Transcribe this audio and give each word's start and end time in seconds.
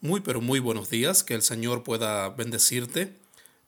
Muy 0.00 0.20
pero 0.20 0.40
muy 0.40 0.60
buenos 0.60 0.90
días, 0.90 1.24
que 1.24 1.34
el 1.34 1.42
Señor 1.42 1.82
pueda 1.82 2.28
bendecirte. 2.28 3.16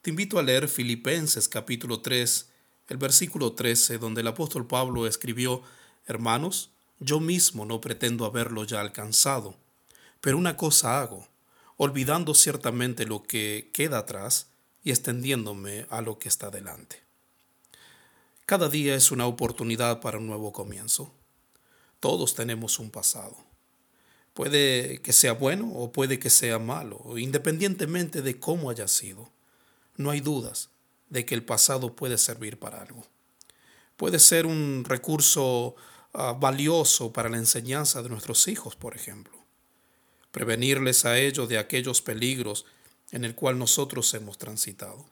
Te 0.00 0.10
invito 0.10 0.38
a 0.38 0.45
leer 0.45 0.68
Filipenses 0.68 1.49
capítulo 1.49 2.03
3, 2.03 2.49
el 2.87 2.96
versículo 2.99 3.54
13, 3.54 3.99
donde 3.99 4.20
el 4.20 4.28
apóstol 4.28 4.64
Pablo 4.64 5.08
escribió, 5.08 5.62
Hermanos, 6.06 6.70
yo 7.00 7.18
mismo 7.18 7.64
no 7.64 7.80
pretendo 7.80 8.27
haberlo 8.27 8.62
ya 8.62 8.80
alcanzado, 8.80 9.56
pero 10.20 10.38
una 10.38 10.56
cosa 10.56 11.00
hago, 11.00 11.27
olvidando 11.77 12.32
ciertamente 12.34 13.06
lo 13.06 13.24
que 13.24 13.68
queda 13.72 13.98
atrás 13.98 14.46
y 14.84 14.90
extendiéndome 14.90 15.86
a 15.90 16.00
lo 16.00 16.20
que 16.20 16.28
está 16.28 16.48
delante. 16.48 17.02
Cada 18.46 18.68
día 18.68 18.94
es 18.94 19.10
una 19.10 19.26
oportunidad 19.26 20.00
para 20.00 20.18
un 20.18 20.28
nuevo 20.28 20.52
comienzo. 20.52 21.12
Todos 21.98 22.36
tenemos 22.36 22.78
un 22.78 22.92
pasado 22.92 23.49
Puede 24.34 25.00
que 25.02 25.12
sea 25.12 25.32
bueno 25.32 25.70
o 25.74 25.92
puede 25.92 26.18
que 26.18 26.30
sea 26.30 26.58
malo, 26.58 27.18
independientemente 27.18 28.23
de 28.23 28.38
cómo 28.38 28.70
haya 28.70 28.88
sido. 28.88 29.30
No 29.96 30.10
hay 30.10 30.20
dudas 30.20 30.70
de 31.09 31.24
que 31.27 31.34
el 31.34 31.45
pasado 31.45 31.95
puede 31.95 32.16
servir 32.16 32.58
para 32.58 32.80
algo. 32.80 33.05
Puede 33.96 34.19
ser 34.19 34.46
un 34.46 34.84
recurso 34.86 35.74
ah, 36.14 36.32
valioso 36.32 37.12
para 37.12 37.28
la 37.28 37.36
enseñanza 37.36 38.02
de 38.02 38.08
nuestros 38.08 38.48
hijos, 38.48 38.77
por 38.77 38.96
ejemplo. 38.96 39.36
Prevenirles 40.30 41.05
a 41.05 41.19
ellos 41.19 41.48
de 41.48 41.58
aquellos 41.58 42.00
peligros 42.00 42.64
en 43.10 43.24
el 43.24 43.34
cual 43.34 43.58
nosotros 43.58 44.14
hemos 44.14 44.38
transitado. 44.38 45.05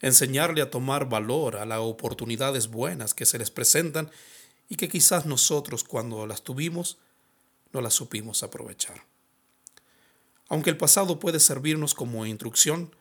Enseñarle 0.00 0.60
a 0.60 0.70
tomar 0.70 1.08
valor 1.08 1.56
a 1.56 1.64
las 1.64 1.80
oportunidades 1.80 2.68
buenas 2.68 3.14
que 3.14 3.24
se 3.24 3.38
les 3.38 3.50
presentan 3.50 4.10
y 4.68 4.76
que 4.76 4.88
quizás 4.88 5.24
nosotros 5.24 5.82
cuando 5.82 6.26
las 6.26 6.42
tuvimos 6.42 6.98
no 7.74 7.82
la 7.82 7.90
supimos 7.90 8.42
aprovechar. 8.42 9.04
Aunque 10.48 10.70
el 10.70 10.78
pasado 10.78 11.18
puede 11.18 11.40
servirnos 11.40 11.92
como 11.92 12.24
instrucción, 12.24 12.94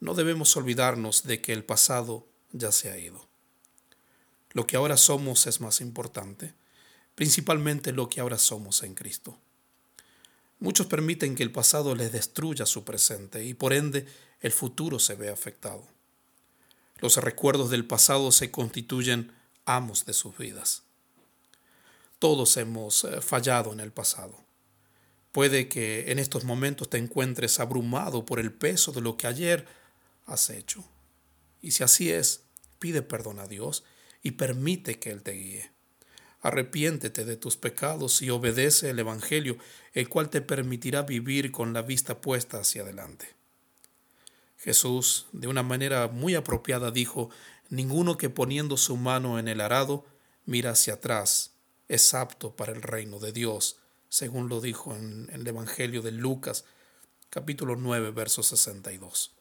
no 0.00 0.14
debemos 0.14 0.56
olvidarnos 0.56 1.24
de 1.24 1.40
que 1.40 1.52
el 1.52 1.64
pasado 1.64 2.26
ya 2.52 2.70
se 2.70 2.90
ha 2.90 2.98
ido. 2.98 3.26
Lo 4.50 4.66
que 4.66 4.76
ahora 4.76 4.96
somos 4.96 5.46
es 5.46 5.60
más 5.60 5.80
importante, 5.80 6.54
principalmente 7.14 7.92
lo 7.92 8.08
que 8.08 8.20
ahora 8.20 8.38
somos 8.38 8.82
en 8.82 8.94
Cristo. 8.94 9.38
Muchos 10.58 10.86
permiten 10.86 11.34
que 11.34 11.42
el 11.42 11.50
pasado 11.50 11.94
les 11.94 12.12
destruya 12.12 12.66
su 12.66 12.84
presente 12.84 13.44
y 13.44 13.54
por 13.54 13.72
ende 13.72 14.06
el 14.40 14.52
futuro 14.52 14.98
se 14.98 15.14
ve 15.14 15.30
afectado. 15.30 15.86
Los 16.98 17.16
recuerdos 17.16 17.70
del 17.70 17.86
pasado 17.86 18.30
se 18.30 18.50
constituyen 18.50 19.32
amos 19.64 20.04
de 20.04 20.12
sus 20.12 20.36
vidas. 20.36 20.82
Todos 22.22 22.56
hemos 22.56 23.02
eh, 23.02 23.20
fallado 23.20 23.72
en 23.72 23.80
el 23.80 23.90
pasado. 23.90 24.38
Puede 25.32 25.68
que 25.68 26.12
en 26.12 26.20
estos 26.20 26.44
momentos 26.44 26.88
te 26.88 26.98
encuentres 26.98 27.58
abrumado 27.58 28.24
por 28.24 28.38
el 28.38 28.52
peso 28.52 28.92
de 28.92 29.00
lo 29.00 29.16
que 29.16 29.26
ayer 29.26 29.66
has 30.26 30.48
hecho. 30.48 30.84
Y 31.60 31.72
si 31.72 31.82
así 31.82 32.12
es, 32.12 32.44
pide 32.78 33.02
perdón 33.02 33.40
a 33.40 33.48
Dios 33.48 33.82
y 34.22 34.30
permite 34.30 35.00
que 35.00 35.10
Él 35.10 35.24
te 35.24 35.32
guíe. 35.32 35.72
Arrepiéntete 36.42 37.24
de 37.24 37.36
tus 37.36 37.56
pecados 37.56 38.22
y 38.22 38.30
obedece 38.30 38.90
el 38.90 39.00
Evangelio, 39.00 39.58
el 39.92 40.08
cual 40.08 40.30
te 40.30 40.42
permitirá 40.42 41.02
vivir 41.02 41.50
con 41.50 41.72
la 41.72 41.82
vista 41.82 42.20
puesta 42.20 42.60
hacia 42.60 42.82
adelante. 42.82 43.34
Jesús, 44.58 45.26
de 45.32 45.48
una 45.48 45.64
manera 45.64 46.06
muy 46.06 46.36
apropiada, 46.36 46.92
dijo, 46.92 47.30
Ninguno 47.68 48.16
que 48.16 48.30
poniendo 48.30 48.76
su 48.76 48.96
mano 48.96 49.40
en 49.40 49.48
el 49.48 49.60
arado 49.60 50.06
mira 50.46 50.70
hacia 50.70 50.94
atrás 50.94 51.51
es 51.92 52.14
apto 52.14 52.56
para 52.56 52.72
el 52.72 52.80
reino 52.80 53.18
de 53.18 53.32
Dios, 53.32 53.76
según 54.08 54.48
lo 54.48 54.62
dijo 54.62 54.96
en, 54.96 55.28
el 55.30 55.46
Evangelio 55.46 56.00
de 56.00 56.10
Lucas, 56.10 56.64
capítulo 57.28 57.76
9, 57.76 58.12
verso 58.12 58.42
62. 58.42 59.32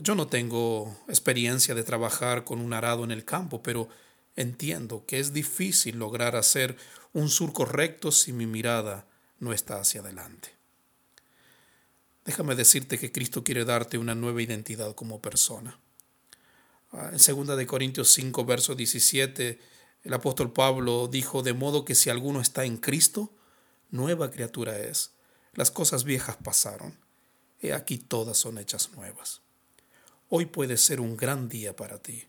Yo 0.00 0.14
no 0.14 0.28
tengo 0.28 0.96
experiencia 1.08 1.74
de 1.74 1.84
trabajar 1.84 2.44
con 2.44 2.58
un 2.58 2.72
arado 2.72 3.04
en 3.04 3.10
el 3.10 3.26
campo, 3.26 3.62
pero 3.62 3.90
entiendo 4.34 5.04
que 5.04 5.20
es 5.20 5.34
difícil 5.34 5.98
lograr 5.98 6.36
hacer 6.36 6.78
un 7.12 7.28
surco 7.28 7.66
recto 7.66 8.12
si 8.12 8.32
mi 8.32 8.46
mirada 8.46 9.06
no 9.38 9.52
está 9.52 9.78
hacia 9.78 10.00
adelante. 10.00 10.48
Déjame 12.24 12.54
decirte 12.54 12.98
que 12.98 13.12
Cristo 13.12 13.44
quiere 13.44 13.66
darte 13.66 13.98
una 13.98 14.14
nueva 14.14 14.40
identidad 14.40 14.94
como 14.94 15.20
persona. 15.20 15.78
Ah, 16.92 17.10
en 17.12 17.46
2 17.46 17.58
de 17.58 17.66
Corintios 17.66 18.08
5, 18.14 18.44
verso 18.46 18.74
17, 18.74 19.75
el 20.06 20.14
apóstol 20.14 20.52
Pablo 20.52 21.08
dijo, 21.08 21.42
de 21.42 21.52
modo 21.52 21.84
que 21.84 21.96
si 21.96 22.10
alguno 22.10 22.40
está 22.40 22.64
en 22.64 22.76
Cristo, 22.76 23.32
nueva 23.90 24.30
criatura 24.30 24.78
es. 24.78 25.10
Las 25.52 25.72
cosas 25.72 26.04
viejas 26.04 26.36
pasaron. 26.36 26.96
He 27.60 27.72
aquí 27.72 27.98
todas 27.98 28.38
son 28.38 28.58
hechas 28.58 28.92
nuevas. 28.92 29.40
Hoy 30.28 30.46
puede 30.46 30.76
ser 30.76 31.00
un 31.00 31.16
gran 31.16 31.48
día 31.48 31.74
para 31.74 31.98
ti, 31.98 32.24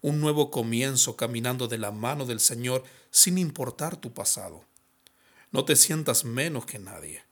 un 0.00 0.20
nuevo 0.20 0.50
comienzo 0.50 1.16
caminando 1.16 1.68
de 1.68 1.78
la 1.78 1.92
mano 1.92 2.26
del 2.26 2.40
Señor 2.40 2.82
sin 3.12 3.38
importar 3.38 3.96
tu 3.96 4.12
pasado. 4.12 4.64
No 5.52 5.64
te 5.64 5.76
sientas 5.76 6.24
menos 6.24 6.66
que 6.66 6.80
nadie. 6.80 7.22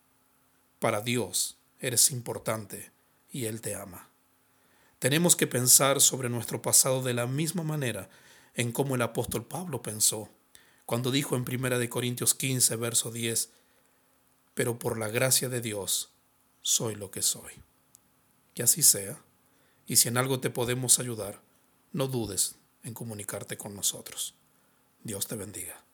Para 0.79 1.01
Dios 1.01 1.57
eres 1.81 2.13
importante 2.13 2.93
y 3.33 3.47
Él 3.47 3.61
te 3.61 3.75
ama. 3.75 4.09
Tenemos 5.01 5.35
que 5.35 5.49
pensar 5.49 6.01
sobre 6.01 6.29
nuestro 6.29 6.63
pasado 6.63 7.03
de 7.03 7.15
la 7.15 7.27
misma 7.27 7.65
manera 7.65 8.09
en 8.55 8.73
cómo 8.73 8.95
el 8.95 9.03
apóstol 9.03 9.47
Pablo 9.47 9.83
pensó 9.83 10.29
cuando 10.91 11.13
dijo 11.13 11.37
en 11.37 11.43
1 11.43 11.89
Corintios 11.89 12.35
15, 12.35 12.75
verso 12.75 13.13
10, 13.13 13.51
pero 14.55 14.81
por 14.81 14.99
la 14.99 15.07
gracia 15.07 15.49
de 15.49 15.61
Dios 15.61 16.11
soy 16.63 16.97
lo 16.97 17.13
que 17.13 17.23
soy. 17.23 17.53
Que 18.55 18.65
así 18.65 18.83
sea, 18.83 19.23
y 19.87 19.97
si 19.97 20.09
en 20.09 20.17
algo 20.17 20.41
te 20.41 20.51
podemos 20.51 20.99
ayudar, 20.99 21.41
no 21.93 22.09
dudes 22.09 22.57
en 22.83 22.95
comunicarte 22.95 23.57
con 23.57 23.77
nosotros. 23.77 24.35
Dios 25.05 25.29
te 25.29 25.37
bendiga. 25.37 25.85